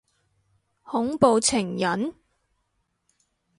[0.81, 2.15] 恐怖情人？